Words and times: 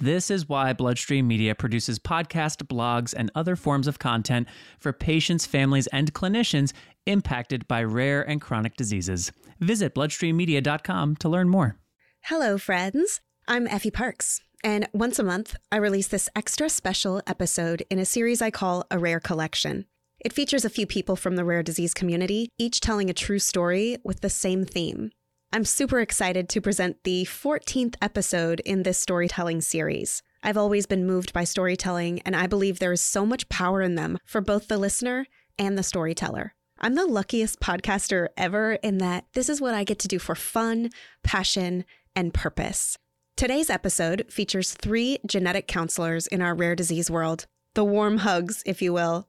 This 0.00 0.28
is 0.28 0.48
why 0.48 0.72
Bloodstream 0.72 1.28
Media 1.28 1.54
produces 1.54 2.00
podcasts, 2.00 2.62
blogs, 2.64 3.14
and 3.16 3.30
other 3.34 3.54
forms 3.54 3.86
of 3.86 4.00
content 4.00 4.48
for 4.80 4.92
patients, 4.92 5.46
families, 5.46 5.86
and 5.88 6.12
clinicians 6.12 6.72
impacted 7.06 7.68
by 7.68 7.84
rare 7.84 8.22
and 8.22 8.40
chronic 8.40 8.76
diseases. 8.76 9.30
Visit 9.60 9.94
bloodstreammedia.com 9.94 11.16
to 11.16 11.28
learn 11.28 11.48
more. 11.48 11.78
Hello, 12.22 12.58
friends. 12.58 13.20
I'm 13.46 13.68
Effie 13.68 13.90
Parks, 13.90 14.40
and 14.64 14.88
once 14.92 15.18
a 15.18 15.24
month, 15.24 15.54
I 15.70 15.76
release 15.76 16.08
this 16.08 16.28
extra 16.34 16.68
special 16.68 17.22
episode 17.26 17.84
in 17.88 17.98
a 17.98 18.04
series 18.04 18.42
I 18.42 18.50
call 18.50 18.86
A 18.90 18.98
Rare 18.98 19.20
Collection. 19.20 19.84
It 20.24 20.32
features 20.32 20.64
a 20.64 20.70
few 20.70 20.86
people 20.86 21.16
from 21.16 21.36
the 21.36 21.44
rare 21.44 21.62
disease 21.62 21.92
community, 21.92 22.48
each 22.58 22.80
telling 22.80 23.10
a 23.10 23.14
true 23.14 23.38
story 23.38 23.98
with 24.02 24.22
the 24.22 24.30
same 24.30 24.64
theme. 24.64 25.10
I'm 25.54 25.64
super 25.64 26.00
excited 26.00 26.48
to 26.48 26.60
present 26.60 27.04
the 27.04 27.24
14th 27.26 27.94
episode 28.02 28.58
in 28.64 28.82
this 28.82 28.98
storytelling 28.98 29.60
series. 29.60 30.20
I've 30.42 30.56
always 30.56 30.84
been 30.84 31.06
moved 31.06 31.32
by 31.32 31.44
storytelling, 31.44 32.20
and 32.22 32.34
I 32.34 32.48
believe 32.48 32.80
there 32.80 32.92
is 32.92 33.00
so 33.00 33.24
much 33.24 33.48
power 33.48 33.80
in 33.80 33.94
them 33.94 34.18
for 34.24 34.40
both 34.40 34.66
the 34.66 34.78
listener 34.78 35.28
and 35.56 35.78
the 35.78 35.84
storyteller. 35.84 36.54
I'm 36.80 36.96
the 36.96 37.06
luckiest 37.06 37.60
podcaster 37.60 38.30
ever 38.36 38.80
in 38.82 38.98
that 38.98 39.26
this 39.34 39.48
is 39.48 39.60
what 39.60 39.74
I 39.74 39.84
get 39.84 40.00
to 40.00 40.08
do 40.08 40.18
for 40.18 40.34
fun, 40.34 40.90
passion, 41.22 41.84
and 42.16 42.34
purpose. 42.34 42.98
Today's 43.36 43.70
episode 43.70 44.26
features 44.28 44.74
three 44.74 45.18
genetic 45.24 45.68
counselors 45.68 46.26
in 46.26 46.42
our 46.42 46.56
rare 46.56 46.74
disease 46.74 47.12
world, 47.12 47.46
the 47.74 47.84
warm 47.84 48.18
hugs, 48.18 48.64
if 48.66 48.82
you 48.82 48.92
will. 48.92 49.28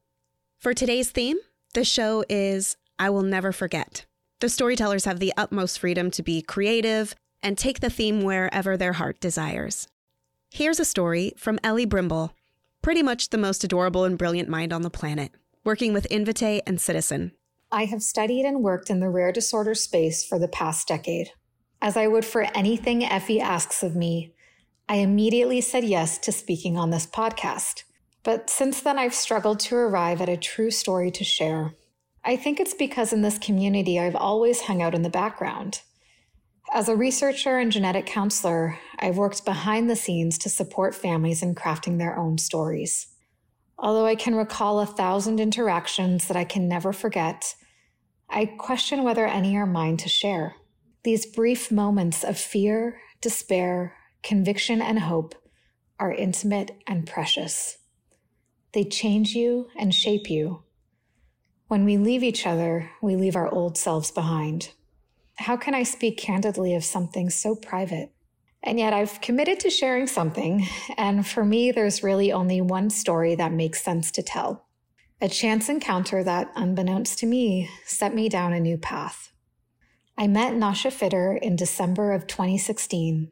For 0.57 0.73
today's 0.73 1.11
theme, 1.11 1.37
the 1.75 1.85
show 1.85 2.23
is 2.27 2.77
I 2.97 3.11
Will 3.11 3.21
Never 3.21 3.51
Forget. 3.51 4.07
The 4.41 4.49
storytellers 4.49 5.05
have 5.05 5.19
the 5.19 5.33
utmost 5.37 5.79
freedom 5.79 6.11
to 6.11 6.21
be 6.21 6.41
creative 6.41 7.15
and 7.41 7.57
take 7.57 7.79
the 7.79 7.89
theme 7.89 8.21
wherever 8.21 8.75
their 8.75 8.93
heart 8.93 9.19
desires. 9.21 9.87
Here's 10.51 10.79
a 10.79 10.85
story 10.85 11.33
from 11.37 11.59
Ellie 11.63 11.85
Brimble, 11.85 12.31
pretty 12.81 13.01
much 13.01 13.29
the 13.29 13.37
most 13.37 13.63
adorable 13.63 14.03
and 14.03 14.17
brilliant 14.17 14.49
mind 14.49 14.73
on 14.73 14.81
the 14.81 14.89
planet, 14.89 15.31
working 15.63 15.93
with 15.93 16.07
Invitae 16.09 16.61
and 16.67 16.81
Citizen. 16.81 17.31
I 17.71 17.85
have 17.85 18.03
studied 18.03 18.45
and 18.45 18.61
worked 18.61 18.89
in 18.89 18.99
the 18.99 19.09
rare 19.09 19.31
disorder 19.31 19.73
space 19.73 20.25
for 20.25 20.37
the 20.37 20.47
past 20.47 20.87
decade. 20.87 21.31
As 21.81 21.95
I 21.95 22.07
would 22.07 22.25
for 22.25 22.43
anything 22.55 23.03
Effie 23.03 23.41
asks 23.41 23.83
of 23.83 23.95
me, 23.95 24.33
I 24.87 24.97
immediately 24.97 25.61
said 25.61 25.83
yes 25.83 26.17
to 26.19 26.31
speaking 26.31 26.77
on 26.77 26.89
this 26.89 27.07
podcast. 27.07 27.83
But 28.23 28.49
since 28.49 28.81
then, 28.81 28.99
I've 28.99 29.13
struggled 29.13 29.59
to 29.61 29.75
arrive 29.75 30.21
at 30.21 30.29
a 30.29 30.37
true 30.37 30.71
story 30.71 31.09
to 31.11 31.23
share. 31.23 31.73
I 32.27 32.35
think 32.35 32.59
it's 32.59 32.73
because 32.73 33.13
in 33.13 33.21
this 33.21 33.37
community, 33.37 33.99
I've 33.99 34.15
always 34.15 34.61
hung 34.61 34.81
out 34.81 34.95
in 34.95 35.03
the 35.03 35.11
background. 35.11 35.81
As 36.73 36.89
a 36.89 36.95
researcher 36.95 37.59
and 37.59 37.71
genetic 37.71 38.07
counselor, 38.07 38.79
I've 38.97 39.17
worked 39.17 39.45
behind 39.45 39.87
the 39.87 39.95
scenes 39.95 40.39
to 40.39 40.49
support 40.49 40.95
families 40.95 41.43
in 41.43 41.53
crafting 41.53 41.99
their 41.99 42.17
own 42.17 42.39
stories. 42.39 43.07
Although 43.77 44.07
I 44.07 44.15
can 44.15 44.33
recall 44.33 44.79
a 44.79 44.87
thousand 44.87 45.39
interactions 45.39 46.27
that 46.27 46.35
I 46.35 46.45
can 46.45 46.67
never 46.67 46.91
forget, 46.91 47.53
I 48.27 48.45
question 48.45 49.03
whether 49.03 49.27
any 49.27 49.55
are 49.55 49.67
mine 49.67 49.97
to 49.97 50.09
share. 50.09 50.55
These 51.03 51.27
brief 51.27 51.71
moments 51.71 52.23
of 52.23 52.39
fear, 52.39 52.99
despair, 53.21 53.95
conviction, 54.23 54.81
and 54.81 54.97
hope 54.97 55.35
are 55.99 56.11
intimate 56.11 56.71
and 56.87 57.05
precious. 57.05 57.77
They 58.73 58.83
change 58.83 59.35
you 59.35 59.67
and 59.77 59.93
shape 59.93 60.27
you 60.27 60.63
when 61.67 61.85
we 61.85 61.97
leave 61.97 62.23
each 62.23 62.45
other, 62.45 62.91
we 63.01 63.15
leave 63.15 63.35
our 63.35 63.51
old 63.51 63.77
selves 63.77 64.11
behind. 64.11 64.71
How 65.37 65.57
can 65.57 65.73
I 65.73 65.83
speak 65.83 66.17
candidly 66.17 66.75
of 66.75 66.83
something 66.83 67.29
so 67.29 67.55
private? 67.55 68.11
And 68.63 68.79
yet 68.79 68.93
I've 68.93 69.21
committed 69.21 69.59
to 69.61 69.69
sharing 69.69 70.07
something, 70.07 70.67
and 70.97 71.25
for 71.25 71.43
me, 71.43 71.71
there's 71.71 72.03
really 72.03 72.31
only 72.31 72.61
one 72.61 72.89
story 72.89 73.35
that 73.35 73.51
makes 73.51 73.83
sense 73.83 74.11
to 74.11 74.23
tell. 74.23 74.67
A 75.21 75.29
chance 75.29 75.69
encounter 75.69 76.23
that, 76.23 76.51
unbeknownst 76.55 77.19
to 77.19 77.25
me, 77.25 77.69
set 77.85 78.13
me 78.13 78.27
down 78.27 78.53
a 78.53 78.59
new 78.59 78.77
path. 78.77 79.31
I 80.17 80.27
met 80.27 80.55
Nasha 80.55 80.91
Fitter 80.91 81.33
in 81.33 81.55
December 81.55 82.11
of 82.13 82.27
2016. 82.27 83.31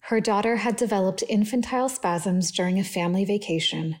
Her 0.00 0.20
daughter 0.20 0.56
had 0.56 0.76
developed 0.76 1.24
infantile 1.28 1.88
spasms 1.88 2.50
during 2.50 2.78
a 2.78 2.84
family 2.84 3.24
vacation, 3.24 3.96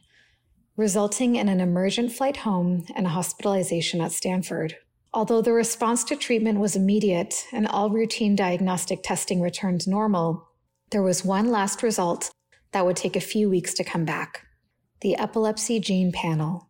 resulting 0.78 1.34
in 1.34 1.48
an 1.48 1.60
emergent 1.60 2.12
flight 2.12 2.38
home 2.38 2.86
and 2.94 3.04
a 3.04 3.10
hospitalization 3.10 4.00
at 4.00 4.12
Stanford. 4.12 4.76
Although 5.12 5.42
the 5.42 5.52
response 5.52 6.04
to 6.04 6.14
treatment 6.14 6.60
was 6.60 6.76
immediate 6.76 7.46
and 7.52 7.66
all 7.66 7.90
routine 7.90 8.36
diagnostic 8.36 9.02
testing 9.02 9.40
returned 9.40 9.88
normal, 9.88 10.48
there 10.90 11.02
was 11.02 11.24
one 11.24 11.50
last 11.50 11.82
result 11.82 12.30
that 12.70 12.86
would 12.86 12.94
take 12.96 13.16
a 13.16 13.20
few 13.20 13.50
weeks 13.50 13.74
to 13.74 13.84
come 13.84 14.04
back 14.04 14.44
the 15.00 15.16
epilepsy 15.16 15.78
gene 15.78 16.10
panel, 16.10 16.68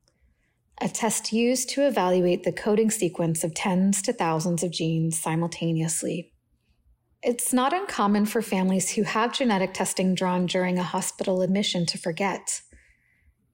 a 0.83 0.89
test 0.89 1.33
used 1.33 1.71
to 1.71 1.87
evaluate 1.87 2.45
the 2.45 2.53
coding 2.53 2.91
sequence 2.91 3.43
of 3.43 3.55
tens 3.55 4.03
to 4.03 4.13
thousands 4.13 4.63
of 4.63 4.71
genes 4.71 5.19
simultaneously. 5.19 6.31
It's 7.23 7.55
not 7.55 7.73
uncommon 7.73 8.27
for 8.27 8.43
families 8.43 8.91
who 8.91 9.03
have 9.03 9.33
genetic 9.33 9.73
testing 9.73 10.15
drawn 10.15 10.45
during 10.45 10.79
a 10.79 10.83
hospital 10.83 11.41
admission 11.41 11.87
to 11.87 11.97
forget. 11.97 12.61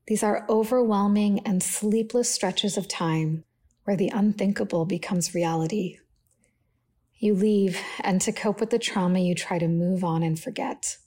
These 0.07 0.23
are 0.23 0.45
overwhelming 0.49 1.41
and 1.47 1.63
sleepless 1.63 2.31
stretches 2.31 2.77
of 2.77 2.89
time 2.89 3.45
where 3.85 3.97
the 3.97 4.11
unthinkable 4.11 4.85
becomes 4.85 5.35
reality. 5.35 5.99
You 7.19 7.35
leave, 7.35 7.81
and 8.01 8.21
to 8.21 8.33
cope 8.33 8.61
with 8.61 8.71
the 8.71 8.79
trauma, 8.79 9.21
you 9.21 9.35
try 9.35 9.59
to 9.59 9.69
move 9.69 10.05
on 10.05 10.23
and 10.23 10.39
forget. 10.39 10.99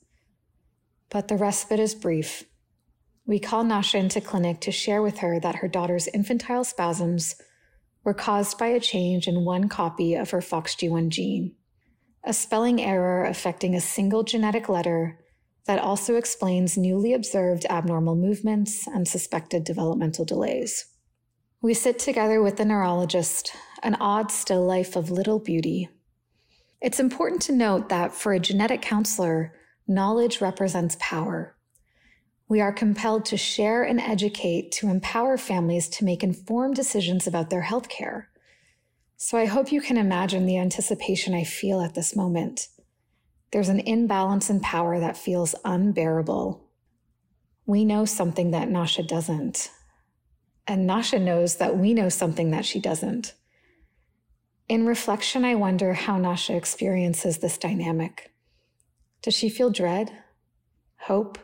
But 1.09 1.27
the 1.27 1.37
respite 1.37 1.79
is 1.79 1.93
brief. 1.93 2.45
We 3.25 3.39
call 3.39 3.63
Nasha 3.63 3.97
into 3.97 4.21
clinic 4.21 4.61
to 4.61 4.71
share 4.71 5.01
with 5.01 5.19
her 5.19 5.39
that 5.39 5.57
her 5.57 5.67
daughter's 5.67 6.07
infantile 6.07 6.63
spasms 6.63 7.35
were 8.03 8.13
caused 8.13 8.57
by 8.57 8.67
a 8.67 8.79
change 8.79 9.27
in 9.27 9.45
one 9.45 9.69
copy 9.69 10.15
of 10.15 10.31
her 10.31 10.39
FOXG1 10.39 11.09
gene, 11.09 11.55
a 12.23 12.33
spelling 12.33 12.81
error 12.81 13.25
affecting 13.25 13.75
a 13.75 13.81
single 13.81 14.23
genetic 14.23 14.69
letter 14.69 15.19
that 15.67 15.79
also 15.79 16.15
explains 16.15 16.77
newly 16.77 17.13
observed 17.13 17.65
abnormal 17.69 18.15
movements 18.15 18.87
and 18.87 19.07
suspected 19.07 19.63
developmental 19.63 20.25
delays. 20.25 20.85
We 21.61 21.73
sit 21.73 21.99
together 21.99 22.41
with 22.41 22.57
the 22.57 22.65
neurologist, 22.65 23.51
an 23.83 23.95
odd 23.95 24.31
still 24.31 24.65
life 24.65 24.95
of 24.95 25.11
little 25.11 25.39
beauty. 25.39 25.89
It's 26.81 26.99
important 26.99 27.41
to 27.43 27.51
note 27.51 27.89
that 27.89 28.13
for 28.13 28.33
a 28.33 28.39
genetic 28.39 28.81
counselor, 28.81 29.53
knowledge 29.87 30.41
represents 30.41 30.97
power. 30.99 31.55
We 32.47 32.61
are 32.61 32.71
compelled 32.71 33.25
to 33.25 33.37
share 33.37 33.83
and 33.83 33.99
educate 33.99 34.71
to 34.73 34.89
empower 34.89 35.37
families 35.37 35.89
to 35.89 36.05
make 36.05 36.23
informed 36.23 36.75
decisions 36.75 37.27
about 37.27 37.49
their 37.49 37.63
healthcare. 37.63 38.25
So 39.17 39.37
I 39.37 39.45
hope 39.45 39.71
you 39.71 39.81
can 39.81 39.97
imagine 39.97 40.45
the 40.45 40.57
anticipation 40.57 41.33
I 41.33 41.43
feel 41.43 41.81
at 41.81 41.95
this 41.95 42.15
moment. 42.15 42.67
There's 43.51 43.69
an 43.69 43.79
imbalance 43.79 44.49
in 44.49 44.59
power 44.59 44.99
that 44.99 45.17
feels 45.17 45.55
unbearable. 45.63 46.63
We 47.65 47.85
know 47.85 48.05
something 48.05 48.51
that 48.51 48.69
Nasha 48.69 49.03
doesn't. 49.03 49.71
And 50.67 50.85
Nasha 50.85 51.19
knows 51.19 51.55
that 51.57 51.77
we 51.77 51.93
know 51.93 52.09
something 52.09 52.51
that 52.51 52.65
she 52.65 52.79
doesn't. 52.79 53.33
In 54.67 54.85
reflection, 54.85 55.45
I 55.45 55.55
wonder 55.55 55.93
how 55.93 56.17
Nasha 56.17 56.55
experiences 56.55 57.37
this 57.37 57.57
dynamic. 57.57 58.33
Does 59.21 59.33
she 59.33 59.49
feel 59.49 59.69
dread, 59.69 60.11
hope, 60.97 61.39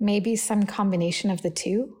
maybe 0.00 0.34
some 0.34 0.64
combination 0.64 1.30
of 1.30 1.42
the 1.42 1.50
two? 1.50 1.98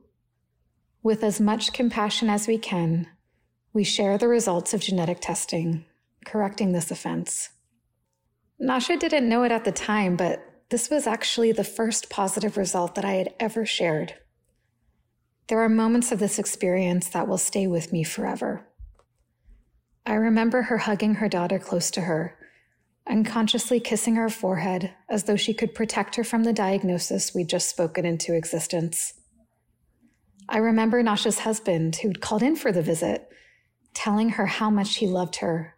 With 1.02 1.22
as 1.22 1.38
much 1.38 1.74
compassion 1.74 2.30
as 2.30 2.46
we 2.46 2.56
can, 2.56 3.08
We 3.74 3.84
share 3.84 4.18
the 4.18 4.28
results 4.28 4.74
of 4.74 4.82
genetic 4.82 5.18
testing, 5.20 5.86
correcting 6.26 6.72
this 6.72 6.90
offense. 6.90 7.48
Nasha 8.62 8.96
didn't 8.96 9.28
know 9.28 9.42
it 9.42 9.50
at 9.50 9.64
the 9.64 9.72
time, 9.72 10.14
but 10.14 10.40
this 10.70 10.88
was 10.88 11.08
actually 11.08 11.50
the 11.50 11.64
first 11.64 12.08
positive 12.08 12.56
result 12.56 12.94
that 12.94 13.04
I 13.04 13.14
had 13.14 13.34
ever 13.40 13.66
shared. 13.66 14.14
There 15.48 15.60
are 15.60 15.68
moments 15.68 16.12
of 16.12 16.20
this 16.20 16.38
experience 16.38 17.08
that 17.08 17.26
will 17.26 17.38
stay 17.38 17.66
with 17.66 17.92
me 17.92 18.04
forever. 18.04 18.64
I 20.06 20.14
remember 20.14 20.62
her 20.62 20.78
hugging 20.78 21.16
her 21.16 21.28
daughter 21.28 21.58
close 21.58 21.90
to 21.90 22.02
her, 22.02 22.38
unconsciously 23.04 23.80
kissing 23.80 24.14
her 24.14 24.30
forehead 24.30 24.94
as 25.10 25.24
though 25.24 25.34
she 25.34 25.54
could 25.54 25.74
protect 25.74 26.14
her 26.14 26.22
from 26.22 26.44
the 26.44 26.52
diagnosis 26.52 27.34
we'd 27.34 27.48
just 27.48 27.68
spoken 27.68 28.06
into 28.06 28.32
existence. 28.32 29.14
I 30.48 30.58
remember 30.58 31.02
Nasha's 31.02 31.40
husband, 31.40 31.96
who'd 31.96 32.20
called 32.20 32.44
in 32.44 32.54
for 32.54 32.70
the 32.70 32.80
visit, 32.80 33.28
telling 33.92 34.30
her 34.30 34.46
how 34.46 34.70
much 34.70 34.98
he 34.98 35.08
loved 35.08 35.36
her, 35.36 35.74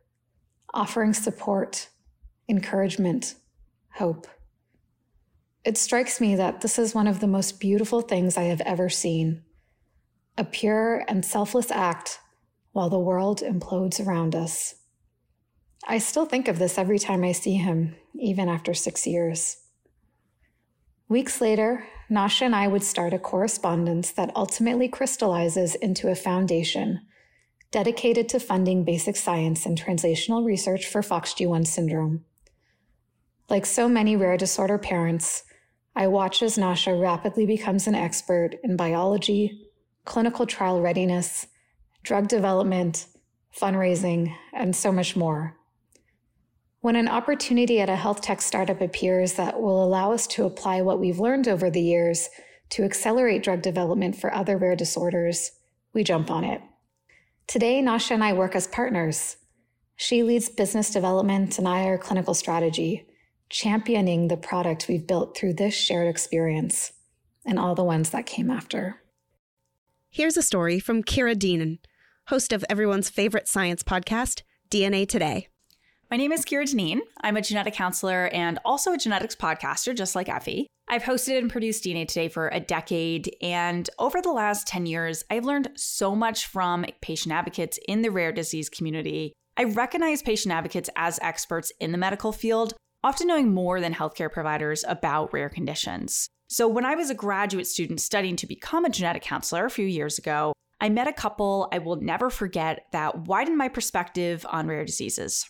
offering 0.75 1.15
support, 1.15 1.89
encouragement, 2.49 3.35
hope. 3.94 4.26
It 5.64 5.79
strikes 5.79 6.20
me 6.20 6.37
that 6.37 6.61
this 6.61 6.79
is 6.79 6.94
one 6.94 7.06
of 7.06 7.20
the 7.20 7.26
most 7.26 7.58
beautiful 7.58 8.02
things 8.02 8.37
I 8.37 8.44
have 8.44 8.61
ever 8.62 8.88
seen 8.88 9.43
a 10.37 10.44
pure 10.44 11.05
and 11.06 11.25
selfless 11.25 11.70
act 11.70 12.19
while 12.73 12.91
the 12.91 12.99
world 12.99 13.41
implodes 13.41 14.05
around 14.05 14.35
us. 14.35 14.75
I 15.87 15.99
still 15.99 16.26
think 16.26 16.49
of 16.49 16.58
this 16.58 16.76
every 16.76 16.99
time 16.99 17.23
I 17.23 17.31
see 17.31 17.55
him, 17.55 17.94
even 18.19 18.49
after 18.49 18.75
six 18.75 19.06
years. 19.06 19.58
Weeks 21.08 21.40
later, 21.40 21.87
Nasha 22.11 22.47
and 22.47 22.56
I 22.56 22.67
would 22.67 22.82
start 22.82 23.12
a 23.12 23.19
correspondence 23.19 24.11
that 24.12 24.32
ultimately 24.35 24.88
crystallizes 24.88 25.76
into 25.76 26.08
a 26.08 26.17
foundation 26.17 27.00
dedicated 27.70 28.29
to 28.29 28.38
funding 28.38 28.85
basic 28.85 29.17
science 29.17 29.67
and 29.67 29.81
translational 29.81 30.44
research 30.44 30.87
for 30.87 31.02
FOXG1 31.02 31.67
syndrome. 31.67 32.25
Like 33.49 33.67
so 33.67 33.88
many 33.88 34.17
rare 34.17 34.37
disorder 34.37 34.79
parents, 34.79 35.44
I 35.94 36.06
watch 36.06 36.43
as 36.43 36.58
Nasha 36.58 36.94
rapidly 36.94 37.46
becomes 37.46 37.87
an 37.87 37.94
expert 37.94 38.56
in 38.64 38.76
biology, 38.76 39.69
clinical 40.05 40.46
trial 40.46 40.81
readiness, 40.81 41.46
drug 42.02 42.29
development, 42.29 43.06
fundraising, 43.56 44.35
and 44.52 44.75
so 44.75 44.91
much 44.91 45.14
more. 45.14 45.56
When 46.81 46.96
an 46.96 47.08
opportunity 47.08 47.81
at 47.81 47.88
a 47.88 47.96
health 47.96 48.20
tech 48.20 48.43
startup 48.43 48.81
appears 48.81 49.35
that 49.35 49.61
will 49.61 49.82
allow 49.82 50.12
us 50.12 50.26
to 50.29 50.44
apply 50.44 50.82
what 50.82 51.00
we've 51.00 51.20
learned 51.20 51.49
over 51.49 51.70
the 51.70 51.81
years 51.81 52.29
to 52.70 52.85
accelerate 52.85 53.43
drug 53.43 53.62
development 53.62 54.17
for 54.17 54.35
other 54.35 54.58
rare 54.58 54.76
disorders, 54.76 55.52
we 55.93 56.02
jump 56.02 56.31
on 56.31 56.44
it. 56.44 56.61
Today, 57.47 57.81
Nasha 57.81 58.14
and 58.14 58.25
I 58.25 58.32
work 58.32 58.56
as 58.56 58.67
partners. 58.67 59.37
She 59.97 60.23
leads 60.23 60.49
business 60.49 60.90
development 60.90 61.58
and 61.58 61.69
I 61.69 61.85
are 61.85 61.99
clinical 61.99 62.35
strategy, 62.35 63.06
championing 63.50 64.29
the 64.29 64.37
product 64.37 64.88
we've 64.88 65.06
built 65.06 65.37
through 65.37 65.55
this 65.55 65.75
shared 65.75 66.08
experience 66.08 66.93
and 67.44 67.58
all 67.58 67.75
the 67.75 67.85
ones 67.85 68.11
that 68.11 68.26
came 68.26 68.50
after. 68.50 69.00
Here's 70.11 70.37
a 70.37 70.43
story 70.43 70.79
from 70.79 71.02
Kira 71.02 71.37
Dineen, 71.37 71.79
host 72.29 72.52
of 72.52 72.64
everyone's 72.70 73.11
favorite 73.11 73.49
science 73.49 73.82
podcast, 73.82 74.43
DNA 74.70 75.08
Today. 75.08 75.49
My 76.11 76.17
name 76.17 76.32
is 76.32 76.44
Kira 76.44 76.64
Dineen. 76.69 77.00
I'm 77.23 77.37
a 77.37 77.43
genetic 77.43 77.75
counselor 77.75 78.29
and 78.32 78.58
also 78.64 78.93
a 78.93 78.99
genetics 78.99 79.35
podcaster, 79.35 79.97
just 79.97 80.14
like 80.14 80.29
Effie. 80.29 80.69
I've 80.87 81.02
hosted 81.02 81.38
and 81.38 81.50
produced 81.50 81.82
DNA 81.85 82.06
Today 82.06 82.29
for 82.29 82.49
a 82.49 82.61
decade, 82.61 83.35
and 83.40 83.88
over 83.99 84.20
the 84.20 84.32
last 84.32 84.67
10 84.67 84.87
years, 84.87 85.25
I've 85.31 85.44
learned 85.44 85.70
so 85.76 86.14
much 86.14 86.47
from 86.47 86.85
patient 87.00 87.32
advocates 87.35 87.79
in 87.88 88.02
the 88.02 88.11
rare 88.11 88.32
disease 88.32 88.69
community. 88.69 89.32
I 89.56 89.64
recognize 89.64 90.23
patient 90.23 90.55
advocates 90.55 90.90
as 90.94 91.19
experts 91.23 91.73
in 91.81 91.93
the 91.93 91.99
medical 91.99 92.32
field, 92.32 92.75
often 93.05 93.29
knowing 93.29 93.53
more 93.53 93.81
than 93.81 93.95
healthcare 93.95 94.33
providers 94.33 94.83
about 94.89 95.33
rare 95.33 95.51
conditions. 95.51 96.27
So, 96.49 96.67
when 96.67 96.87
I 96.87 96.95
was 96.95 97.11
a 97.11 97.15
graduate 97.15 97.67
student 97.67 98.01
studying 98.01 98.37
to 98.37 98.47
become 98.47 98.85
a 98.85 98.91
genetic 98.91 99.23
counselor 99.23 99.67
a 99.67 99.71
few 99.71 99.87
years 99.87 100.19
ago, 100.19 100.53
I 100.81 100.89
met 100.89 101.06
a 101.06 101.12
couple 101.12 101.69
I 101.71 101.79
will 101.79 101.97
never 101.97 102.31
forget 102.31 102.87
that 102.93 103.27
widened 103.27 103.59
my 103.59 103.69
perspective 103.69 104.45
on 104.49 104.67
rare 104.67 104.85
diseases. 104.85 105.47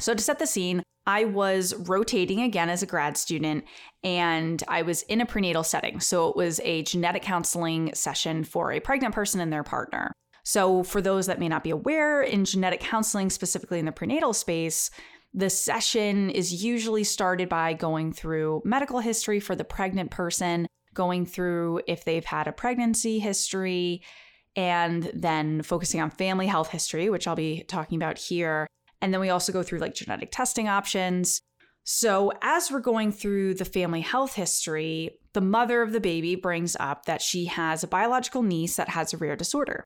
So, 0.00 0.14
to 0.14 0.22
set 0.22 0.38
the 0.38 0.46
scene, 0.46 0.82
I 1.06 1.24
was 1.24 1.74
rotating 1.74 2.42
again 2.42 2.70
as 2.70 2.82
a 2.82 2.86
grad 2.86 3.16
student 3.16 3.64
and 4.02 4.62
I 4.68 4.82
was 4.82 5.02
in 5.02 5.20
a 5.20 5.26
prenatal 5.26 5.64
setting. 5.64 6.00
So, 6.00 6.28
it 6.28 6.36
was 6.36 6.60
a 6.62 6.82
genetic 6.82 7.22
counseling 7.22 7.92
session 7.94 8.44
for 8.44 8.72
a 8.72 8.80
pregnant 8.80 9.14
person 9.14 9.40
and 9.40 9.52
their 9.52 9.64
partner. 9.64 10.12
So, 10.44 10.82
for 10.82 11.00
those 11.00 11.26
that 11.26 11.40
may 11.40 11.48
not 11.48 11.64
be 11.64 11.70
aware, 11.70 12.22
in 12.22 12.44
genetic 12.44 12.80
counseling, 12.80 13.30
specifically 13.30 13.78
in 13.78 13.86
the 13.86 13.92
prenatal 13.92 14.32
space, 14.32 14.90
the 15.34 15.50
session 15.50 16.30
is 16.30 16.64
usually 16.64 17.04
started 17.04 17.48
by 17.48 17.72
going 17.72 18.12
through 18.12 18.62
medical 18.64 19.00
history 19.00 19.40
for 19.40 19.56
the 19.56 19.64
pregnant 19.64 20.10
person, 20.10 20.66
going 20.94 21.26
through 21.26 21.80
if 21.86 22.04
they've 22.04 22.24
had 22.24 22.46
a 22.46 22.52
pregnancy 22.52 23.18
history, 23.18 24.02
and 24.56 25.10
then 25.12 25.62
focusing 25.62 26.00
on 26.00 26.10
family 26.10 26.46
health 26.46 26.70
history, 26.70 27.10
which 27.10 27.26
I'll 27.26 27.34
be 27.34 27.64
talking 27.66 27.96
about 27.96 28.18
here 28.18 28.68
and 29.04 29.12
then 29.12 29.20
we 29.20 29.28
also 29.28 29.52
go 29.52 29.62
through 29.62 29.80
like 29.80 29.92
genetic 29.92 30.30
testing 30.32 30.66
options. 30.66 31.42
So, 31.84 32.32
as 32.40 32.70
we're 32.70 32.80
going 32.80 33.12
through 33.12 33.52
the 33.52 33.66
family 33.66 34.00
health 34.00 34.32
history, 34.32 35.18
the 35.34 35.42
mother 35.42 35.82
of 35.82 35.92
the 35.92 36.00
baby 36.00 36.36
brings 36.36 36.74
up 36.80 37.04
that 37.04 37.20
she 37.20 37.44
has 37.44 37.84
a 37.84 37.86
biological 37.86 38.42
niece 38.42 38.76
that 38.76 38.88
has 38.88 39.12
a 39.12 39.18
rare 39.18 39.36
disorder. 39.36 39.84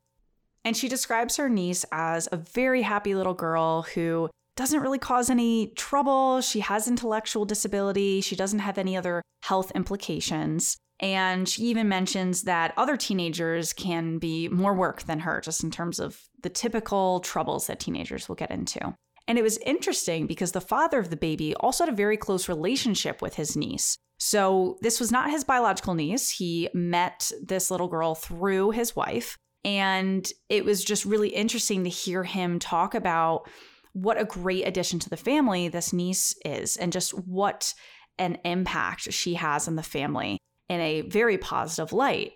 And 0.65 0.77
she 0.77 0.89
describes 0.89 1.37
her 1.37 1.49
niece 1.49 1.85
as 1.91 2.29
a 2.31 2.37
very 2.37 2.83
happy 2.83 3.17
little 3.17 3.35
girl 3.35 3.83
who 3.83 4.31
doesn't 4.59 4.81
really 4.81 4.99
cause 4.99 5.31
any 5.31 5.69
trouble. 5.77 6.41
She 6.41 6.59
has 6.61 6.89
intellectual 6.89 7.45
disability. 7.45 8.21
She 8.21 8.35
doesn't 8.35 8.59
have 8.59 8.77
any 8.77 8.97
other 8.97 9.23
health 9.45 9.71
implications. 9.77 10.77
And 10.99 11.49
she 11.49 11.63
even 11.63 11.89
mentions 11.89 12.43
that 12.43 12.75
other 12.77 12.97
teenagers 12.97 13.73
can 13.73 14.19
be 14.19 14.49
more 14.49 14.75
work 14.75 15.05
than 15.05 15.21
her, 15.21 15.41
just 15.41 15.63
in 15.63 15.71
terms 15.71 16.01
of 16.01 16.21
the 16.43 16.49
typical 16.51 17.21
troubles 17.21 17.69
that 17.69 17.79
teenagers 17.79 18.29
will 18.29 18.35
get 18.35 18.51
into. 18.51 18.97
And 19.29 19.39
it 19.39 19.43
was 19.43 19.59
interesting 19.59 20.27
because 20.27 20.51
the 20.51 20.61
father 20.61 20.99
of 20.99 21.11
the 21.11 21.17
baby 21.17 21.55
also 21.55 21.85
had 21.85 21.93
a 21.93 21.97
very 21.97 22.17
close 22.17 22.49
relationship 22.49 23.23
with 23.23 23.37
his 23.37 23.57
niece. 23.57 23.97
So 24.19 24.77
this 24.83 24.99
was 24.99 25.13
not 25.13 25.31
his 25.31 25.45
biological 25.45 25.95
niece. 25.95 26.31
He 26.31 26.69
met 26.75 27.31
this 27.41 27.71
little 27.71 27.87
girl 27.87 28.17
through 28.17 28.73
his 28.73 28.97
wife. 28.97 29.37
And 29.65 30.29
it 30.49 30.65
was 30.65 30.83
just 30.83 31.05
really 31.05 31.29
interesting 31.29 31.85
to 31.85 31.91
hear 31.91 32.25
him 32.25 32.59
talk 32.59 32.97
about 32.97 33.49
what 33.93 34.21
a 34.21 34.25
great 34.25 34.67
addition 34.67 34.99
to 35.01 35.11
the 35.11 35.17
family 35.17 35.69
this 35.69 35.93
niece 35.93 36.35
is 36.45 36.77
and 36.77 36.93
just 36.93 37.11
what 37.11 37.75
an 38.19 38.39
impact 38.45 39.13
she 39.13 39.35
has 39.35 39.69
on 39.69 39.77
the 39.77 39.83
family 39.83 40.39
in 40.69 40.81
a 40.81 41.03
very 41.03 41.39
positive 41.39 41.93
light. 41.93 42.33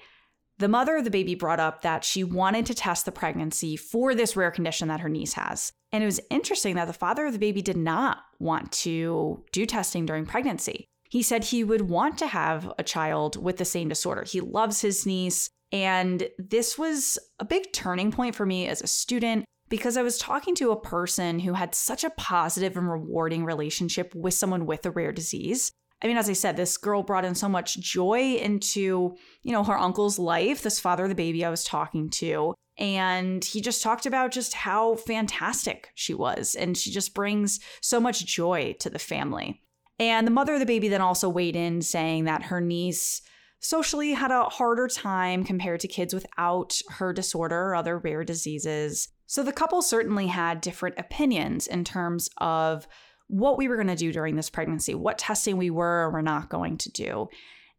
The 0.59 0.69
mother 0.69 0.97
of 0.97 1.05
the 1.05 1.11
baby 1.11 1.35
brought 1.35 1.61
up 1.61 1.83
that 1.83 2.05
she 2.05 2.23
wanted 2.23 2.67
to 2.67 2.75
test 2.75 3.05
the 3.05 3.13
pregnancy 3.13 3.77
for 3.77 4.15
this 4.15 4.37
rare 4.37 4.51
condition 4.51 4.89
that 4.89 5.01
her 5.01 5.09
niece 5.09 5.33
has. 5.33 5.73
And 5.91 6.03
it 6.03 6.07
was 6.07 6.21
interesting 6.31 6.77
that 6.77 6.87
the 6.87 6.93
father 6.93 7.27
of 7.27 7.33
the 7.33 7.39
baby 7.39 7.63
did 7.63 7.77
not 7.77 8.19
want 8.39 8.71
to 8.73 9.45
do 9.53 9.67
testing 9.67 10.07
during 10.07 10.25
pregnancy. 10.25 10.87
He 11.11 11.23
said 11.23 11.45
he 11.45 11.65
would 11.65 11.91
want 11.91 12.17
to 12.19 12.27
have 12.27 12.73
a 12.79 12.83
child 12.83 13.43
with 13.43 13.59
the 13.59 13.65
same 13.65 13.89
disorder. 13.89 14.25
He 14.25 14.41
loves 14.41 14.81
his 14.81 15.05
niece. 15.05 15.51
And 15.71 16.29
this 16.39 16.79
was 16.79 17.19
a 17.39 17.45
big 17.45 17.73
turning 17.73 18.13
point 18.13 18.35
for 18.35 18.47
me 18.47 18.67
as 18.67 18.83
a 18.83 18.87
student 18.87 19.45
because 19.73 19.97
I 19.97 20.03
was 20.03 20.19
talking 20.19 20.55
to 20.57 20.71
a 20.71 20.79
person 20.79 21.41
who 21.41 21.55
had 21.55 21.75
such 21.75 22.05
a 22.05 22.11
positive 22.11 22.77
and 22.77 22.91
rewarding 22.91 23.43
relationship 23.43 24.15
with 24.15 24.35
someone 24.35 24.67
with 24.67 24.85
a 24.85 24.91
rare 24.91 25.13
disease. 25.13 25.73
I 26.03 26.09
mean, 26.09 26.19
as 26.19 26.29
I 26.29 26.35
said, 26.35 26.59
this 26.59 26.77
girl 26.77 27.03
brought 27.03 27.25
in 27.25 27.35
so 27.35 27.49
much 27.49 27.81
joy 27.81 28.35
into, 28.35 29.17
you 29.43 29.51
know, 29.51 29.65
her 29.65 29.79
uncle's 29.79 30.19
life, 30.19 30.61
this 30.61 30.79
father 30.79 31.05
of 31.05 31.09
the 31.09 31.15
baby 31.15 31.43
I 31.43 31.49
was 31.49 31.65
talking 31.65 32.11
to. 32.11 32.53
And 32.77 33.43
he 33.43 33.63
just 33.63 33.83
talked 33.83 34.05
about 34.05 34.31
just 34.31 34.53
how 34.53 34.97
fantastic 34.97 35.89
she 35.95 36.13
was. 36.13 36.55
And 36.55 36.77
she 36.77 36.91
just 36.91 37.15
brings 37.15 37.59
so 37.81 37.99
much 37.99 38.27
joy 38.27 38.77
to 38.81 38.91
the 38.91 38.99
family. 38.99 39.63
And 39.99 40.27
the 40.27 40.33
mother 40.33 40.53
of 40.53 40.61
the 40.61 40.67
baby 40.67 40.89
then 40.89 41.01
also 41.01 41.31
weighed 41.31 41.57
in 41.57 41.81
saying 41.81 42.25
that 42.25 42.43
her 42.43 42.61
niece 42.61 43.23
socially 43.63 44.13
had 44.13 44.31
a 44.31 44.45
harder 44.45 44.89
time 44.89 45.45
compared 45.45 45.81
to 45.81 45.89
kids 45.89 46.13
without 46.13 46.81
her 46.91 47.13
disorder 47.13 47.57
or 47.57 47.75
other 47.75 47.99
rare 47.99 48.25
diseases. 48.25 49.09
So 49.27 49.43
the 49.43 49.53
couple 49.53 49.81
certainly 49.81 50.27
had 50.27 50.61
different 50.61 50.97
opinions 50.99 51.67
in 51.67 51.85
terms 51.85 52.29
of 52.39 52.87
what 53.29 53.57
we 53.57 53.69
were 53.69 53.77
going 53.77 53.87
to 53.87 53.97
do 53.97 54.13
during 54.13 54.37
this 54.37 54.51
pregnancy, 54.51 54.95
what 54.95 55.17
testing 55.17 55.57
we 55.57 55.71
were 55.71 56.07
or 56.07 56.11
were 56.11 56.23
not 56.23 56.51
going 56.51 56.77
to 56.79 56.91
do. 56.91 57.29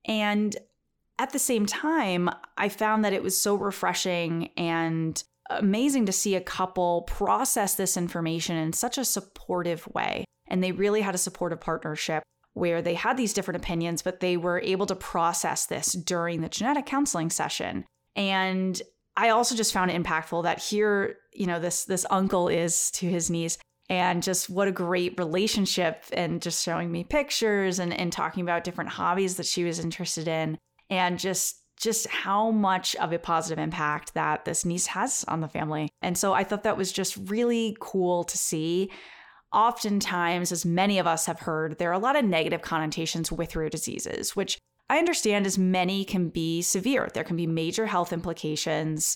And 0.06 0.56
at 1.20 1.32
the 1.32 1.40
same 1.40 1.66
time, 1.66 2.30
I 2.58 2.70
found 2.70 3.06
that 3.06 3.14
it 3.14 3.22
was 3.22 3.38
so 3.38 3.56
refreshing 3.56 4.50
and 4.58 5.22
amazing 5.50 6.06
to 6.08 6.12
see 6.12 6.36
a 6.36 6.42
couple 6.42 7.04
process 7.04 7.76
this 7.76 7.98
information 7.98 8.56
in 8.56 8.74
such 8.74 8.98
a 8.98 9.06
supportive 9.06 9.88
way. 9.94 10.26
And 10.48 10.64
they 10.64 10.72
really 10.72 11.02
had 11.02 11.14
a 11.14 11.20
supportive 11.20 11.60
partnership 11.60 12.24
where 12.54 12.82
they 12.82 12.94
had 12.94 13.18
these 13.18 13.34
different 13.34 13.62
opinions, 13.62 14.02
but 14.02 14.20
they 14.20 14.38
were 14.38 14.60
able 14.62 14.86
to 14.86 14.96
process 14.96 15.66
this 15.66 15.94
during 15.94 16.42
the 16.42 16.50
genetic 16.50 16.86
counseling 16.86 17.30
session. 17.30 17.86
And 18.16 18.82
I 19.18 19.30
also 19.30 19.56
just 19.56 19.74
found 19.74 19.92
it 19.92 20.02
impactful 20.02 20.44
that 20.44 20.60
here, 20.60 21.18
you 21.34 21.48
know, 21.48 21.60
this 21.60 21.86
this 21.86 22.06
uncle 22.10 22.48
is 22.48 22.92
to 22.92 23.08
his 23.08 23.30
niece 23.30 23.58
and 23.90 24.24
just 24.24 24.50
what 24.50 24.68
a 24.68 24.72
great 24.72 25.18
relationship 25.18 26.04
and 26.14 26.42
just 26.42 26.64
showing 26.64 26.92
me 26.92 27.04
pictures 27.04 27.80
and, 27.80 27.94
and 27.94 28.12
talking 28.12 28.42
about 28.42 28.64
different 28.64 28.92
hobbies 28.92 29.38
that 29.38 29.46
she 29.46 29.64
was 29.64 29.80
interested 29.80 30.28
in 30.28 30.58
and 30.90 31.20
just 31.20 31.58
just 31.80 32.08
how 32.08 32.52
much 32.52 32.96
of 32.98 33.12
a 33.12 33.20
positive 33.20 33.62
impact 33.62 34.14
that 34.14 34.46
this 34.46 34.64
niece 34.64 34.88
has 34.88 35.26
on 35.28 35.42
the 35.42 35.48
family. 35.48 35.90
And 36.02 36.18
so 36.18 36.34
I 36.34 36.44
thought 36.44 36.64
that 36.64 36.78
was 36.78 36.92
just 36.92 37.18
really 37.30 37.76
cool 37.80 38.24
to 38.24 38.38
see. 38.38 38.90
Oftentimes, 39.54 40.52
as 40.52 40.66
many 40.66 40.98
of 40.98 41.06
us 41.06 41.28
have 41.28 41.42
heard, 41.42 41.78
there 41.78 41.90
are 41.92 41.94
a 41.94 42.00
lot 42.00 42.16
of 42.16 42.26
negative 42.26 42.62
connotations 42.62 43.32
with 43.32 43.56
rare 43.56 43.70
diseases, 43.70 44.36
which 44.36 44.58
I 44.90 44.98
understand 44.98 45.46
as 45.46 45.58
many 45.58 46.04
can 46.06 46.30
be 46.30 46.62
severe. 46.62 47.10
There 47.14 47.24
can 47.24 47.36
be 47.36 47.48
major 47.48 47.86
health 47.86 48.12
implications. 48.12 49.16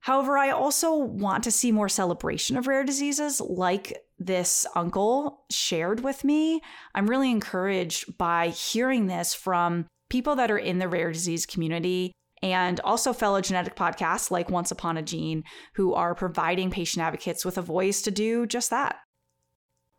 However, 0.00 0.38
I 0.38 0.50
also 0.50 0.94
want 0.94 1.42
to 1.44 1.50
see 1.50 1.72
more 1.72 1.88
celebration 1.88 2.56
of 2.56 2.66
rare 2.66 2.84
diseases 2.84 3.40
like 3.40 3.96
this 4.18 4.66
uncle 4.76 5.44
shared 5.50 6.00
with 6.00 6.22
me. 6.22 6.60
I'm 6.94 7.08
really 7.08 7.30
encouraged 7.30 8.16
by 8.18 8.48
hearing 8.48 9.06
this 9.06 9.34
from 9.34 9.86
people 10.10 10.36
that 10.36 10.50
are 10.50 10.58
in 10.58 10.78
the 10.78 10.88
rare 10.88 11.12
disease 11.12 11.46
community 11.46 12.12
and 12.42 12.78
also 12.80 13.12
fellow 13.12 13.40
genetic 13.40 13.74
podcasts 13.74 14.30
like 14.30 14.50
Once 14.50 14.70
Upon 14.70 14.96
a 14.96 15.02
Gene, 15.02 15.42
who 15.74 15.94
are 15.94 16.14
providing 16.14 16.70
patient 16.70 17.04
advocates 17.04 17.44
with 17.44 17.58
a 17.58 17.62
voice 17.62 18.02
to 18.02 18.10
do 18.10 18.46
just 18.46 18.70
that. 18.70 18.96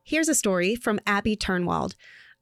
Here's 0.10 0.28
a 0.28 0.34
story 0.34 0.74
from 0.74 1.00
Abby 1.06 1.38
Turnwald, 1.38 1.94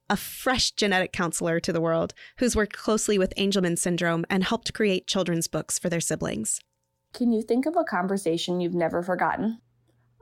a 0.09 0.15
fresh 0.15 0.71
genetic 0.71 1.11
counselor 1.11 1.59
to 1.59 1.73
the 1.73 1.81
world 1.81 2.13
who's 2.37 2.55
worked 2.55 2.77
closely 2.77 3.17
with 3.17 3.35
Angelman 3.35 3.77
syndrome 3.77 4.23
and 4.29 4.45
helped 4.45 4.73
create 4.73 5.05
children's 5.05 5.49
books 5.49 5.77
for 5.77 5.89
their 5.89 5.99
siblings. 5.99 6.61
Can 7.13 7.33
you 7.33 7.41
think 7.41 7.65
of 7.65 7.75
a 7.75 7.83
conversation 7.83 8.61
you've 8.61 8.73
never 8.73 9.03
forgotten? 9.03 9.59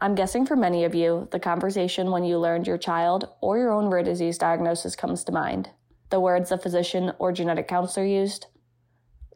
I'm 0.01 0.15
guessing 0.15 0.47
for 0.47 0.55
many 0.55 0.85
of 0.85 0.95
you, 0.95 1.27
the 1.31 1.39
conversation 1.39 2.09
when 2.09 2.23
you 2.23 2.39
learned 2.39 2.65
your 2.65 2.79
child 2.79 3.29
or 3.41 3.59
your 3.59 3.71
own 3.71 3.89
rare 3.89 4.01
disease 4.01 4.39
diagnosis 4.39 4.95
comes 4.95 5.23
to 5.25 5.31
mind 5.31 5.69
the 6.09 6.19
words 6.19 6.49
the 6.49 6.57
physician 6.57 7.11
or 7.19 7.31
genetic 7.31 7.67
counselor 7.67 8.07
used, 8.07 8.47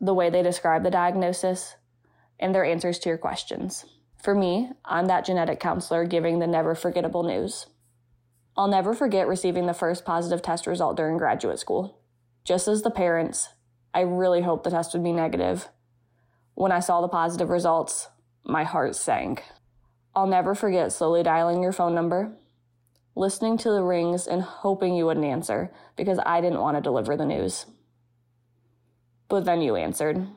the 0.01 0.15
way 0.15 0.31
they 0.31 0.41
described 0.41 0.83
the 0.83 0.89
diagnosis, 0.89 1.75
and 2.39 2.55
their 2.55 2.65
answers 2.65 2.97
to 2.97 3.09
your 3.09 3.19
questions. 3.19 3.85
For 4.17 4.33
me, 4.33 4.71
I'm 4.83 5.05
that 5.05 5.25
genetic 5.25 5.59
counselor 5.59 6.05
giving 6.05 6.39
the 6.39 6.47
never 6.47 6.73
forgettable 6.73 7.21
news. 7.21 7.67
I'll 8.57 8.67
never 8.67 8.93
forget 8.93 9.27
receiving 9.27 9.65
the 9.65 9.73
first 9.73 10.05
positive 10.05 10.41
test 10.41 10.67
result 10.67 10.97
during 10.97 11.17
graduate 11.17 11.59
school. 11.59 11.99
Just 12.43 12.67
as 12.67 12.81
the 12.81 12.91
parents, 12.91 13.49
I 13.93 14.01
really 14.01 14.41
hoped 14.41 14.63
the 14.63 14.69
test 14.69 14.93
would 14.93 15.03
be 15.03 15.13
negative. 15.13 15.69
When 16.55 16.71
I 16.71 16.79
saw 16.79 17.01
the 17.01 17.07
positive 17.07 17.49
results, 17.49 18.09
my 18.43 18.63
heart 18.63 18.95
sank. 18.95 19.43
I'll 20.15 20.27
never 20.27 20.55
forget 20.55 20.91
slowly 20.91 21.23
dialing 21.23 21.63
your 21.63 21.71
phone 21.71 21.95
number, 21.95 22.35
listening 23.15 23.57
to 23.59 23.71
the 23.71 23.83
rings 23.83 24.27
and 24.27 24.41
hoping 24.41 24.95
you 24.95 25.05
wouldn't 25.05 25.25
answer 25.25 25.71
because 25.95 26.19
I 26.25 26.41
didn't 26.41 26.61
want 26.61 26.77
to 26.77 26.81
deliver 26.81 27.15
the 27.15 27.25
news. 27.25 27.65
But 29.27 29.45
then 29.45 29.61
you 29.61 29.75
answered. 29.75 30.27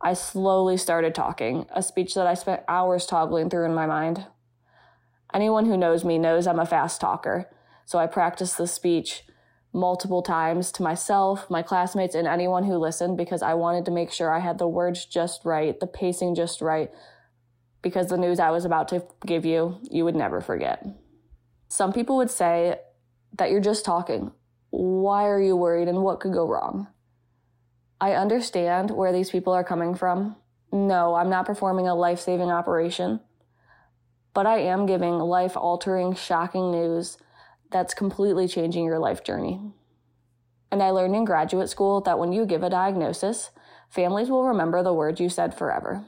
I 0.00 0.14
slowly 0.14 0.76
started 0.76 1.14
talking, 1.14 1.66
a 1.70 1.82
speech 1.82 2.14
that 2.14 2.26
I 2.26 2.34
spent 2.34 2.62
hours 2.68 3.06
toggling 3.06 3.48
through 3.48 3.66
in 3.66 3.74
my 3.74 3.86
mind. 3.86 4.26
Anyone 5.34 5.66
who 5.66 5.76
knows 5.76 6.04
me 6.04 6.18
knows 6.18 6.46
I'm 6.46 6.58
a 6.58 6.66
fast 6.66 7.00
talker, 7.00 7.48
so 7.84 7.98
I 7.98 8.06
practiced 8.06 8.58
the 8.58 8.66
speech 8.66 9.24
multiple 9.72 10.22
times 10.22 10.70
to 10.72 10.82
myself, 10.82 11.48
my 11.48 11.62
classmates, 11.62 12.14
and 12.14 12.28
anyone 12.28 12.64
who 12.64 12.76
listened 12.76 13.16
because 13.16 13.42
I 13.42 13.54
wanted 13.54 13.86
to 13.86 13.90
make 13.90 14.12
sure 14.12 14.30
I 14.30 14.40
had 14.40 14.58
the 14.58 14.68
words 14.68 15.06
just 15.06 15.44
right, 15.44 15.78
the 15.80 15.86
pacing 15.86 16.34
just 16.34 16.60
right, 16.60 16.90
because 17.80 18.08
the 18.08 18.18
news 18.18 18.38
I 18.38 18.50
was 18.50 18.64
about 18.64 18.88
to 18.88 19.04
give 19.24 19.46
you, 19.46 19.78
you 19.90 20.04
would 20.04 20.14
never 20.14 20.40
forget. 20.40 20.86
Some 21.68 21.92
people 21.92 22.18
would 22.18 22.30
say 22.30 22.80
that 23.38 23.50
you're 23.50 23.60
just 23.60 23.84
talking. 23.84 24.32
Why 24.70 25.26
are 25.26 25.40
you 25.40 25.56
worried 25.56 25.88
and 25.88 26.02
what 26.02 26.20
could 26.20 26.34
go 26.34 26.46
wrong? 26.46 26.88
I 28.00 28.12
understand 28.12 28.90
where 28.90 29.12
these 29.12 29.30
people 29.30 29.54
are 29.54 29.64
coming 29.64 29.94
from. 29.94 30.36
No, 30.70 31.14
I'm 31.14 31.30
not 31.30 31.46
performing 31.46 31.88
a 31.88 31.94
life 31.94 32.20
saving 32.20 32.50
operation, 32.50 33.20
but 34.34 34.46
I 34.46 34.58
am 34.58 34.86
giving 34.86 35.18
life 35.18 35.56
altering, 35.56 36.14
shocking 36.14 36.70
news 36.70 37.18
that's 37.70 37.94
completely 37.94 38.48
changing 38.48 38.84
your 38.84 38.98
life 38.98 39.24
journey. 39.24 39.60
And 40.70 40.82
I 40.82 40.90
learned 40.90 41.14
in 41.14 41.24
graduate 41.24 41.68
school 41.68 42.00
that 42.02 42.18
when 42.18 42.32
you 42.32 42.46
give 42.46 42.62
a 42.62 42.70
diagnosis, 42.70 43.50
families 43.90 44.30
will 44.30 44.46
remember 44.46 44.82
the 44.82 44.94
words 44.94 45.20
you 45.20 45.28
said 45.28 45.54
forever. 45.54 46.04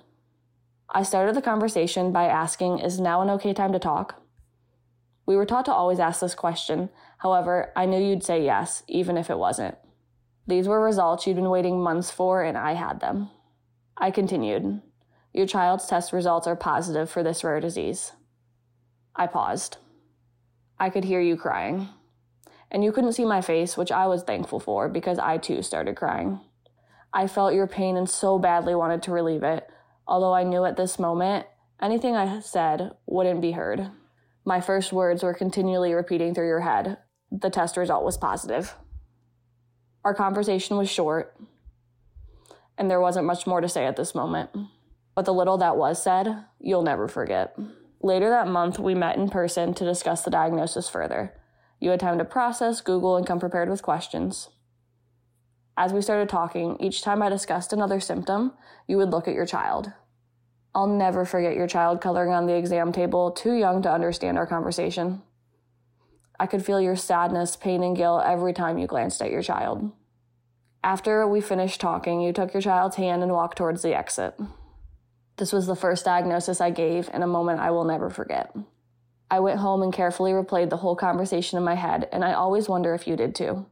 I 0.88 1.02
started 1.02 1.34
the 1.34 1.42
conversation 1.42 2.12
by 2.12 2.24
asking, 2.24 2.78
Is 2.78 3.00
now 3.00 3.20
an 3.20 3.30
okay 3.30 3.52
time 3.52 3.72
to 3.72 3.78
talk? 3.78 4.22
We 5.26 5.36
were 5.36 5.46
taught 5.46 5.64
to 5.66 5.72
always 5.72 5.98
ask 5.98 6.20
this 6.20 6.34
question. 6.34 6.90
However, 7.18 7.72
I 7.74 7.86
knew 7.86 8.02
you'd 8.02 8.22
say 8.22 8.44
yes, 8.44 8.82
even 8.88 9.16
if 9.16 9.30
it 9.30 9.38
wasn't. 9.38 9.76
These 10.46 10.68
were 10.68 10.82
results 10.82 11.26
you'd 11.26 11.36
been 11.36 11.48
waiting 11.48 11.82
months 11.82 12.10
for, 12.10 12.42
and 12.42 12.56
I 12.56 12.74
had 12.74 13.00
them. 13.00 13.30
I 13.96 14.10
continued. 14.10 14.82
Your 15.34 15.46
child's 15.48 15.86
test 15.86 16.12
results 16.12 16.46
are 16.46 16.54
positive 16.54 17.10
for 17.10 17.24
this 17.24 17.42
rare 17.42 17.58
disease. 17.58 18.12
I 19.16 19.26
paused. 19.26 19.78
I 20.78 20.90
could 20.90 21.04
hear 21.04 21.20
you 21.20 21.36
crying. 21.36 21.88
And 22.70 22.84
you 22.84 22.92
couldn't 22.92 23.14
see 23.14 23.24
my 23.24 23.40
face, 23.40 23.76
which 23.76 23.90
I 23.90 24.06
was 24.06 24.22
thankful 24.22 24.60
for 24.60 24.88
because 24.88 25.18
I 25.18 25.38
too 25.38 25.60
started 25.62 25.96
crying. 25.96 26.40
I 27.12 27.26
felt 27.26 27.54
your 27.54 27.66
pain 27.66 27.96
and 27.96 28.08
so 28.08 28.38
badly 28.38 28.76
wanted 28.76 29.02
to 29.04 29.10
relieve 29.10 29.42
it, 29.42 29.68
although 30.06 30.32
I 30.32 30.44
knew 30.44 30.64
at 30.64 30.76
this 30.76 31.00
moment 31.00 31.46
anything 31.82 32.14
I 32.14 32.38
said 32.38 32.92
wouldn't 33.06 33.40
be 33.40 33.52
heard. 33.52 33.90
My 34.44 34.60
first 34.60 34.92
words 34.92 35.24
were 35.24 35.34
continually 35.34 35.94
repeating 35.94 36.32
through 36.32 36.48
your 36.48 36.60
head. 36.60 36.98
The 37.32 37.50
test 37.50 37.76
result 37.76 38.04
was 38.04 38.16
positive. 38.16 38.76
Our 40.04 40.14
conversation 40.14 40.76
was 40.76 40.88
short, 40.88 41.36
and 42.78 42.88
there 42.88 43.00
wasn't 43.00 43.26
much 43.26 43.48
more 43.48 43.60
to 43.60 43.68
say 43.68 43.86
at 43.86 43.96
this 43.96 44.14
moment. 44.14 44.50
But 45.14 45.24
the 45.24 45.34
little 45.34 45.58
that 45.58 45.76
was 45.76 46.02
said, 46.02 46.44
you'll 46.58 46.82
never 46.82 47.08
forget. 47.08 47.56
Later 48.02 48.28
that 48.30 48.48
month, 48.48 48.78
we 48.78 48.94
met 48.94 49.16
in 49.16 49.28
person 49.30 49.74
to 49.74 49.84
discuss 49.84 50.22
the 50.22 50.30
diagnosis 50.30 50.88
further. 50.88 51.34
You 51.80 51.90
had 51.90 52.00
time 52.00 52.18
to 52.18 52.24
process, 52.24 52.80
Google, 52.80 53.16
and 53.16 53.26
come 53.26 53.40
prepared 53.40 53.68
with 53.68 53.82
questions. 53.82 54.48
As 55.76 55.92
we 55.92 56.02
started 56.02 56.28
talking, 56.28 56.76
each 56.80 57.02
time 57.02 57.22
I 57.22 57.28
discussed 57.28 57.72
another 57.72 58.00
symptom, 58.00 58.52
you 58.86 58.96
would 58.96 59.10
look 59.10 59.26
at 59.26 59.34
your 59.34 59.46
child. 59.46 59.92
I'll 60.74 60.86
never 60.86 61.24
forget 61.24 61.54
your 61.54 61.66
child 61.66 62.00
coloring 62.00 62.32
on 62.32 62.46
the 62.46 62.56
exam 62.56 62.92
table, 62.92 63.30
too 63.30 63.54
young 63.54 63.82
to 63.82 63.92
understand 63.92 64.38
our 64.38 64.46
conversation. 64.46 65.22
I 66.38 66.46
could 66.46 66.64
feel 66.64 66.80
your 66.80 66.96
sadness, 66.96 67.54
pain, 67.56 67.82
and 67.82 67.96
guilt 67.96 68.22
every 68.26 68.52
time 68.52 68.78
you 68.78 68.86
glanced 68.86 69.22
at 69.22 69.30
your 69.30 69.42
child. 69.42 69.92
After 70.82 71.26
we 71.26 71.40
finished 71.40 71.80
talking, 71.80 72.20
you 72.20 72.32
took 72.32 72.52
your 72.52 72.60
child's 72.60 72.96
hand 72.96 73.22
and 73.22 73.32
walked 73.32 73.56
towards 73.56 73.82
the 73.82 73.96
exit. 73.96 74.38
This 75.36 75.52
was 75.52 75.66
the 75.66 75.76
first 75.76 76.04
diagnosis 76.04 76.60
I 76.60 76.70
gave 76.70 77.10
in 77.12 77.22
a 77.22 77.26
moment 77.26 77.60
I 77.60 77.70
will 77.72 77.84
never 77.84 78.08
forget. 78.08 78.54
I 79.30 79.40
went 79.40 79.58
home 79.58 79.82
and 79.82 79.92
carefully 79.92 80.32
replayed 80.32 80.70
the 80.70 80.76
whole 80.76 80.94
conversation 80.94 81.58
in 81.58 81.64
my 81.64 81.74
head, 81.74 82.08
and 82.12 82.24
I 82.24 82.34
always 82.34 82.68
wonder 82.68 82.94
if 82.94 83.08
you 83.08 83.16
did 83.16 83.34
too. 83.34 83.66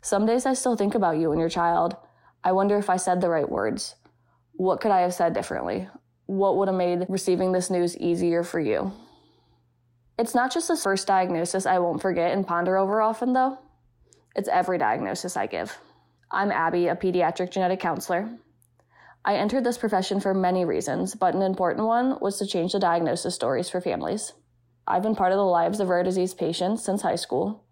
Some 0.00 0.26
days 0.26 0.46
I 0.46 0.54
still 0.54 0.76
think 0.76 0.96
about 0.96 1.18
you 1.18 1.30
and 1.30 1.40
your 1.40 1.48
child. 1.48 1.96
I 2.42 2.52
wonder 2.52 2.76
if 2.76 2.90
I 2.90 2.96
said 2.96 3.20
the 3.20 3.30
right 3.30 3.48
words, 3.48 3.94
what 4.54 4.80
could 4.80 4.90
I 4.90 5.00
have 5.00 5.14
said 5.14 5.32
differently? 5.32 5.88
What 6.26 6.56
would 6.56 6.68
have 6.68 6.76
made 6.76 7.06
receiving 7.08 7.52
this 7.52 7.70
news 7.70 7.96
easier 7.96 8.42
for 8.42 8.58
you? 8.58 8.92
It's 10.18 10.34
not 10.34 10.52
just 10.52 10.68
the 10.68 10.76
first 10.76 11.06
diagnosis 11.06 11.66
I 11.66 11.78
won't 11.78 12.02
forget 12.02 12.32
and 12.32 12.46
ponder 12.46 12.76
over 12.76 13.00
often, 13.00 13.32
though. 13.32 13.58
It's 14.34 14.48
every 14.48 14.78
diagnosis 14.78 15.36
I 15.36 15.46
give. 15.46 15.78
I'm 16.30 16.50
Abby, 16.50 16.88
a 16.88 16.96
pediatric 16.96 17.50
genetic 17.50 17.80
counselor. 17.80 18.30
I 19.24 19.36
entered 19.36 19.62
this 19.62 19.78
profession 19.78 20.18
for 20.18 20.34
many 20.34 20.64
reasons, 20.64 21.14
but 21.14 21.34
an 21.34 21.42
important 21.42 21.86
one 21.86 22.18
was 22.20 22.38
to 22.38 22.46
change 22.46 22.72
the 22.72 22.80
diagnosis 22.80 23.36
stories 23.36 23.70
for 23.70 23.80
families. 23.80 24.32
I've 24.86 25.04
been 25.04 25.14
part 25.14 25.30
of 25.30 25.38
the 25.38 25.44
lives 25.44 25.78
of 25.78 25.88
rare 25.88 26.02
disease 26.02 26.34
patients 26.34 26.82
since 26.84 27.02
high 27.02 27.14
school, 27.14 27.64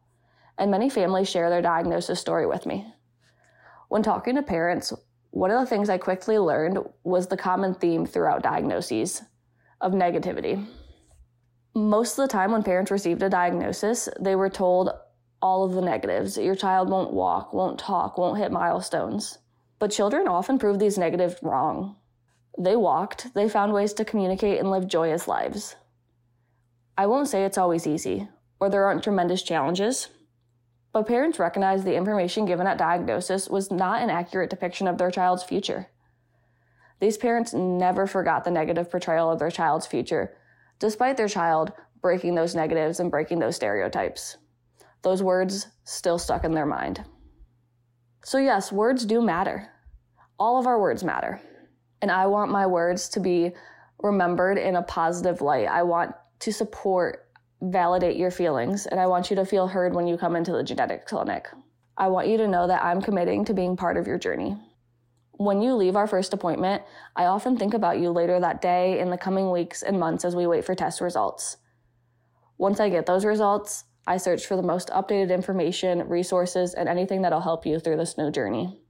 and 0.57 0.71
many 0.71 0.89
families 0.89 1.29
share 1.29 1.51
their 1.51 1.61
diagnosis 1.61 2.21
story 2.21 2.47
with 2.47 2.67
me. 2.67 2.95
When 3.89 4.05
talking 4.05 4.37
to 4.37 4.43
parents, 4.43 4.93
one 5.31 5.51
of 5.51 5.59
the 5.59 5.67
things 5.67 5.91
I 5.91 5.99
quickly 5.99 6.39
learned 6.39 6.79
was 7.03 7.27
the 7.27 7.37
common 7.37 7.75
theme 7.75 8.07
throughout 8.07 8.45
diagnoses 8.45 9.23
of 9.81 9.91
negativity. 9.91 10.65
Most 11.75 12.17
of 12.17 12.29
the 12.29 12.33
time, 12.33 12.53
when 12.53 12.63
parents 12.63 12.93
received 12.93 13.25
a 13.25 13.29
diagnosis, 13.29 14.09
they 14.21 14.37
were 14.37 14.51
told 14.51 14.91
all 15.43 15.65
of 15.65 15.73
the 15.73 15.81
negatives. 15.81 16.39
Your 16.39 16.55
child 16.55 16.89
won't 16.89 17.13
walk, 17.13 17.53
won't 17.53 17.81
talk, 17.81 18.19
won't 18.19 18.39
hit 18.39 18.53
milestones. 18.53 19.39
But 19.81 19.91
children 19.91 20.29
often 20.29 20.59
prove 20.59 20.79
these 20.79 20.99
negatives 20.99 21.37
wrong. 21.43 21.97
They 22.57 22.77
walked, 22.77 23.35
they 23.35 23.49
found 23.49 23.73
ways 23.73 23.93
to 23.95 24.05
communicate 24.05 24.61
and 24.61 24.71
live 24.71 24.87
joyous 24.87 25.27
lives. 25.27 25.75
I 26.97 27.07
won't 27.07 27.29
say 27.29 27.45
it's 27.45 27.59
always 27.59 27.87
easy, 27.87 28.29
or 28.61 28.69
there 28.69 28.85
aren't 28.85 29.03
tremendous 29.03 29.43
challenges, 29.43 30.09
but 30.93 31.07
parents 31.07 31.39
recognize 31.39 31.83
the 31.83 31.97
information 31.97 32.45
given 32.45 32.67
at 32.67 32.77
diagnosis 32.77 33.49
was 33.49 33.71
not 33.71 34.03
an 34.03 34.11
accurate 34.11 34.51
depiction 34.51 34.87
of 34.87 34.99
their 34.99 35.11
child's 35.11 35.45
future. 35.45 35.89
These 37.01 37.17
parents 37.17 37.55
never 37.55 38.07
forgot 38.07 38.45
the 38.45 38.51
negative 38.51 38.91
portrayal 38.91 39.31
of 39.31 39.39
their 39.39 39.51
child's 39.51 39.87
future, 39.87 40.37
despite 40.79 41.17
their 41.17 41.29
child 41.29 41.73
breaking 42.03 42.35
those 42.35 42.55
negatives 42.55 43.01
and 43.01 43.11
breaking 43.11 43.39
those 43.39 43.57
stereotypes. 43.57 44.37
Those 45.03 45.23
words 45.23 45.69
still 45.85 46.19
stuck 46.19 46.45
in 46.45 46.53
their 46.53 46.67
mind. 46.67 47.05
So, 48.23 48.39
yes, 48.39 48.71
words 48.71 49.07
do 49.07 49.23
matter. 49.23 49.69
All 50.39 50.59
of 50.59 50.67
our 50.67 50.81
words 50.81 51.03
matter. 51.03 51.41
And 52.03 52.11
I 52.11 52.27
want 52.27 52.51
my 52.51 52.67
words 52.67 53.09
to 53.11 53.21
be 53.21 53.53
remembered 54.03 54.59
in 54.59 54.77
a 54.77 54.83
positive 54.83 55.41
light. 55.41 55.67
I 55.67 55.83
want 55.83 56.15
to 56.41 56.53
support, 56.53 57.27
validate 57.63 58.17
your 58.17 58.31
feelings, 58.31 58.87
and 58.87 58.99
I 58.99 59.07
want 59.07 59.31
you 59.31 59.37
to 59.37 59.45
feel 59.45 59.67
heard 59.67 59.95
when 59.95 60.07
you 60.07 60.17
come 60.17 60.37
into 60.37 60.53
the 60.53 60.63
genetic 60.63 61.07
clinic. 61.07 61.49
I 61.97 62.09
want 62.09 62.29
you 62.29 62.39
to 62.39 62.49
know 62.49 62.67
that 62.67 62.83
I'm 62.83 63.03
committing 63.03 63.45
to 63.47 63.55
being 63.55 63.77
part 63.77 63.97
of 63.97 64.07
your 64.07 64.19
journey. 64.19 64.57
When 65.33 65.63
you 65.63 65.75
leave 65.75 65.97
our 65.97 66.07
first 66.07 66.33
appointment, 66.33 66.83
I 67.17 67.25
often 67.25 67.57
think 67.57 67.75
about 67.75 67.99
you 67.99 68.11
later 68.11 68.41
that 68.41 68.63
day, 68.63 69.01
in 69.01 69.11
the 69.11 69.19
coming 69.19 69.51
weeks 69.51 69.83
and 69.83 69.99
months 69.99 70.25
as 70.25 70.37
we 70.37 70.47
wait 70.47 70.65
for 70.65 70.75
test 70.75 71.01
results. 71.01 71.57
Once 72.59 72.81
I 72.81 72.91
get 72.91 73.07
those 73.07 73.25
results, 73.25 73.85
I 74.07 74.17
search 74.17 74.47
for 74.47 74.57
the 74.57 74.63
most 74.63 74.89
updated 74.89 75.33
information, 75.33 76.09
resources, 76.09 76.75
and 76.75 76.89
anything 76.89 77.23
that'll 77.23 77.41
help 77.41 77.67
you 77.67 77.79
through 77.79 77.97
this 77.97 78.19
new 78.19 78.31
journey. 78.31 78.81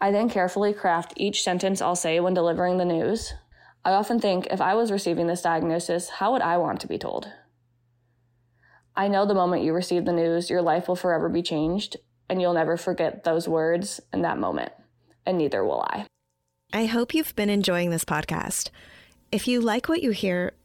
I 0.00 0.10
then 0.10 0.28
carefully 0.28 0.72
craft 0.72 1.14
each 1.16 1.42
sentence 1.42 1.80
I'll 1.80 1.96
say 1.96 2.20
when 2.20 2.34
delivering 2.34 2.78
the 2.78 2.84
news. 2.84 3.32
I 3.84 3.92
often 3.92 4.20
think 4.20 4.46
if 4.50 4.60
I 4.60 4.74
was 4.74 4.92
receiving 4.92 5.26
this 5.26 5.42
diagnosis, 5.42 6.08
how 6.08 6.32
would 6.32 6.42
I 6.42 6.58
want 6.58 6.80
to 6.80 6.86
be 6.86 6.98
told? 6.98 7.28
I 8.96 9.08
know 9.08 9.26
the 9.26 9.34
moment 9.34 9.64
you 9.64 9.72
receive 9.72 10.04
the 10.04 10.12
news, 10.12 10.50
your 10.50 10.62
life 10.62 10.88
will 10.88 10.96
forever 10.96 11.28
be 11.28 11.42
changed, 11.42 11.96
and 12.28 12.40
you'll 12.40 12.54
never 12.54 12.76
forget 12.76 13.24
those 13.24 13.48
words 13.48 14.00
in 14.12 14.22
that 14.22 14.38
moment, 14.38 14.72
and 15.26 15.36
neither 15.36 15.64
will 15.64 15.82
I. 15.82 16.06
I 16.72 16.86
hope 16.86 17.14
you've 17.14 17.34
been 17.34 17.50
enjoying 17.50 17.90
this 17.90 18.04
podcast. 18.04 18.70
If 19.32 19.48
you 19.48 19.60
like 19.60 19.88
what 19.88 20.02
you 20.02 20.12
hear, 20.12 20.52